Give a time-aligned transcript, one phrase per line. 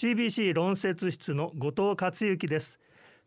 [0.00, 2.78] CBC 論説室の後藤克之です。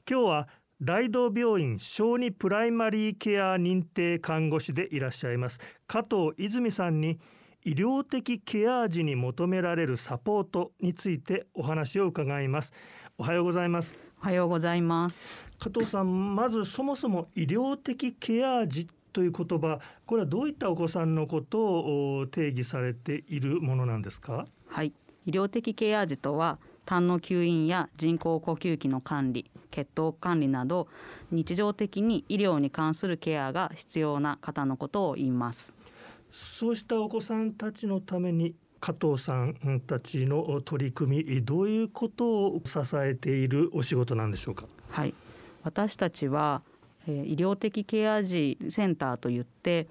[0.10, 0.48] 今日は
[0.82, 5.60] 大道病院小児プライマリーケア認定看護師でいらっしゃいます。
[5.86, 7.20] 加藤泉さんに
[7.66, 12.72] 医療的ケア時に求められるサポートについてお話を伺います。
[13.18, 14.00] おはようございます。
[14.22, 15.46] おはようございます。
[15.60, 21.60] 加藤さんまずそもそも医療的ケア児という言葉これはどういったお子さんのこと
[22.20, 24.46] を定義されているものなんですか？
[24.70, 24.94] はい
[25.26, 30.88] 医療的ケア児とは痰の吸引や人工呼吸器の管理血糖管理など
[31.32, 35.72] 日常的に医療に関するケアが必要な方のことを言います。
[36.32, 44.66] そうしたお子さんたちのために加藤さんたちの取り組みどういうことを支えているお仕事なんでしょうか？
[44.90, 45.14] はい。
[45.64, 46.64] 私たちは
[47.08, 49.88] 医療的ケア児センターといって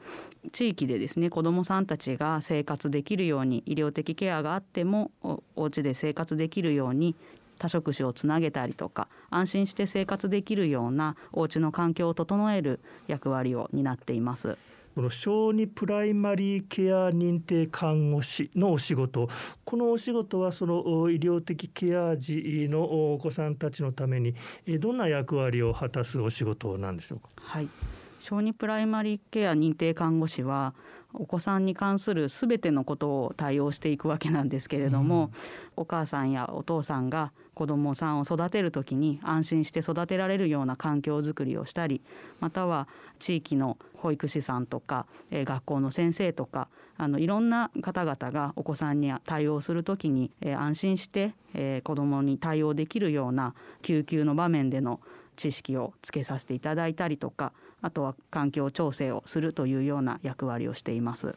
[0.53, 7.17] 地域でですね子どもさんたちが生活できるように医療的ケアがあってもお家で生活できるように
[7.59, 14.57] 多職種をつなげたりとか安心して生活できるようなお家の環境を整える役割を担っています。
[15.01, 19.31] この小児プライマリーケア認定看護師のお仕事
[19.65, 24.35] このお仕事はその医療的ケア児のお子さんたちのために
[24.79, 27.31] どんな役割を果たすお仕事なんでしょうか？
[27.37, 27.69] はい
[28.19, 30.75] 小児プライマリーケア認定看護師は
[31.15, 35.33] お子さんに関する全てのことを対応していくわけなんですけれども、うん、
[35.79, 42.01] お母さんやお父さんが子どもさんを育てる時に安心して育てられるような環境づくりをしたり
[42.39, 42.89] または
[43.19, 55.01] 地域の保育士さんとか、えー、学校の先生とかあのいろんな方々がお子さんに対応する時に、えー、安心して、えー、子どもに対応できるような救急の場面での
[55.41, 61.35] 知識をつけさせていただいたりとかあとは環境調整をするというような役割をしています。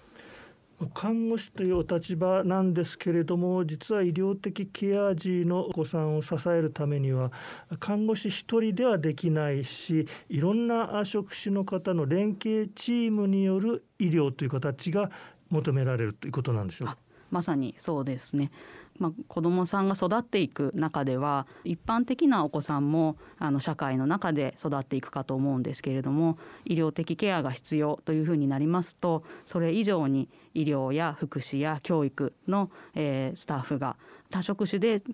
[0.94, 7.32] 看護師というお立場なんですけれども実は医療的ケア児のお子さんを支えるためには
[7.80, 15.10] 看護師一人ではできないしいろんな職種の方の連携チームによる医療という形が
[15.50, 16.98] 求められるということなんでしょうか？
[17.32, 18.52] まさにそうですね。
[19.00, 33.98] まあ、子どもさんが育っていく中では一般的なお子さんもあの社会の中で育っていくかと思うんですけれども医療的ケアが必要というふうになりますとそれ以上に医療や福祉や教育の、えー、スタッフが
[34.30, 35.06] 多職種で支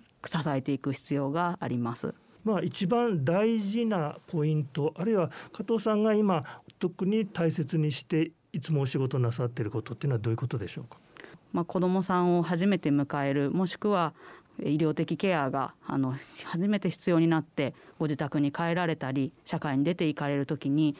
[0.46, 2.14] えていく必要があります。
[2.42, 6.44] まあ、一番大事なポイントあるいは加藤さんが今
[6.78, 10.98] 特に大切にしていつもお仕事なさっていることっていうのはどういうことでしょうか
[11.52, 14.14] まあ、子どもさんを初めて迎えるもしくは
[14.60, 20.96] 医療的ケアがあの初めて必要になってご自宅に帰られたり社会に出ていかれる時に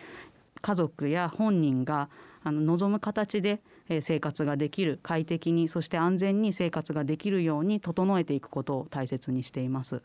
[0.62, 2.08] 家族や本人が
[2.42, 3.60] あの望む形で
[4.00, 10.02] 生活ができる快適にそして安全に生活ができるように整えていくことを大切にしています。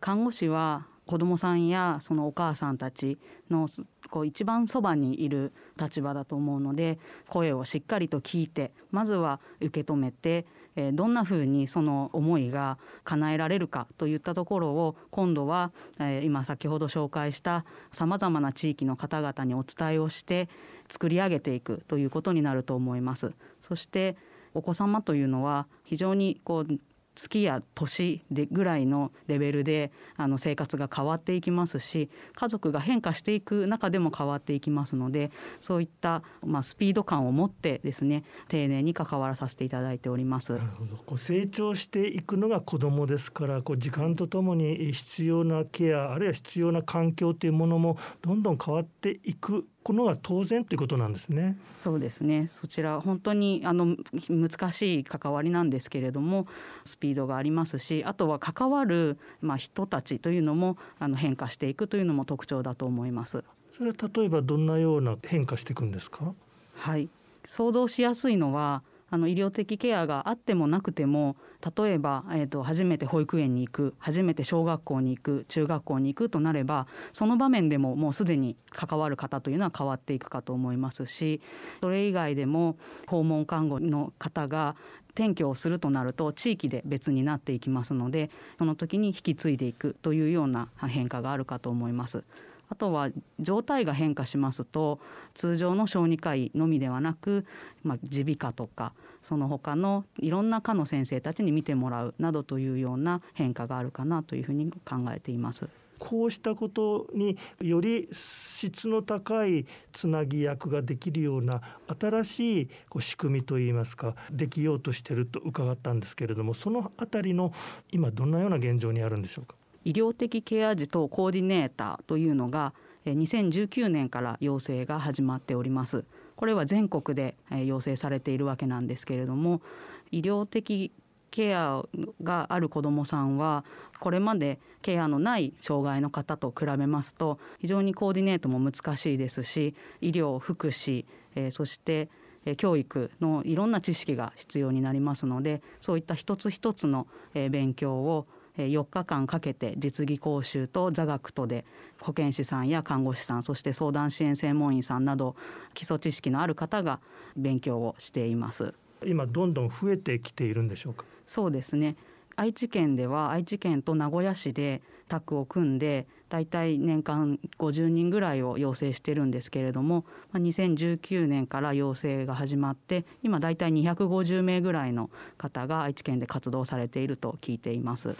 [0.00, 3.18] 看護師は子どもさんやそのお母さんたち
[3.50, 3.68] の
[4.10, 6.98] こう一番そばにいる立場だと思うので
[7.28, 20.48] 声をしっかりと聞いてまずは受け止めてえどんなふうにその思いが叶えられるかといったところを今度は、え今先ほど紹介したさまざまな地域の方々にお伝えをして
[20.88, 23.32] 作り上げていくということになると思います。
[23.60, 24.16] そして
[24.52, 26.78] お子様というのは非常にこう
[27.14, 35.30] 月や年でぐらいのレベルであの生活が変わっていきますし家族が変化していく中でも変わっていきますので
[35.60, 40.52] そういった、まあ、スピード感を持ってですね丁寧に関わらさせていただいております。
[40.52, 51.58] なるほどこう成長していくのが子どもですからこう時間とともに必要なケアあるいは必要な環境というものもどんどん変わっていくのが当然ということなんですね。
[51.78, 52.46] そうですね。
[52.46, 53.96] そちら本当にあの
[54.28, 56.46] 難しい関わりなんですけれども、
[56.84, 63.44] スピードがありますし、あとは関わるまあ人たちというのもあの変化していくというのも特徴だと思います。
[63.70, 66.32] それは例えばどんなような変化していくんですか？
[66.76, 67.08] はい。
[67.46, 71.36] 想像しやすいのはあの医療的ケアがあってもなくても
[71.76, 81.40] 例えば、えーと、初めて保育園に行く初めて小学校に行く中学校に行くとなればその場面でももうすでに関わる方というのは変わっていくかと思いますし
[81.80, 84.76] それ以外でも訪問看護の方が
[85.14, 92.24] 転居をするとなると地域で別になっていきますのでその時に引き継いでいくというような変化があるかと思います。
[92.68, 95.00] あとは状態が変化しますと
[95.34, 97.44] 通常の小児科医のみではなく
[97.84, 105.68] 耳鼻科とかその他のいろんな科の先生たちに見てもらうなどというような変化があるかなというふうに考えています。
[105.98, 111.62] こうしたことにより質の高いつなぎ役ができるような
[111.98, 117.54] 新しいこう仕組みといいますかできようとしていると伺ったんですけれどもそのあたりの
[117.92, 119.54] 今どんなような現状にあるんでしょうか？
[119.84, 122.72] 医療的ケア児等コーディネーターというのが
[123.06, 126.04] 2019年から要請が始まっております。
[126.36, 129.62] これは全国で要請されているわけなんですけれども
[130.10, 130.90] 医療的
[131.30, 131.82] ケア
[132.22, 133.64] がある子どもさんは
[134.00, 141.06] これまでケアのない障害の方と比べますと非常にコーディネートも難しいですし医療福祉、
[141.50, 142.08] そして
[142.56, 151.64] 教育のいろんな知識が必要になりますのでそういった一つ一つの勉強を4日間かけて実技講習と座学とで
[152.00, 155.34] 保健師さんや看護師さんそして相談支援専門員さんなど
[155.74, 157.00] 基礎知識のある方が
[157.36, 158.74] 勉強をしています。
[159.04, 161.04] 今どんどん増えてきているんでしょうか？
[161.26, 161.96] そうですね
[162.36, 170.04] 愛知県では愛知県と名古屋市でタッグを組んでだいたい年間50人ぐらいを要請してるんですけれども
[170.34, 178.16] 2019年から要請が始まって今だいたい250名ぐらいの方が愛知県で活動されていると聞いています。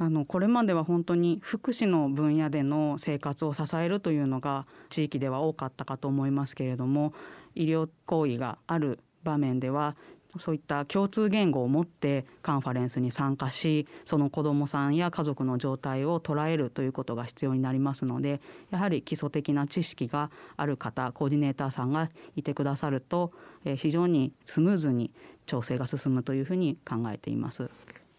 [0.00, 7.12] あのこれまでは本当に福祉の分野での生活を支えるというのが地域では多かったかと思いますけれども
[7.56, 9.96] 医療行為がある場面では
[10.36, 18.40] そういった共通言語を持ってカンファレンスに参加しその子どもさんや家族の状態を捉えるということが必要になりますので
[18.70, 23.32] やはり基礎的な知識がある方コーディネーターさんがいてくださると
[23.76, 25.10] 非常にスムーズに
[25.46, 27.70] 調整が進むというふうに考えています。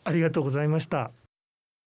[0.04, 1.12] ありがとうございました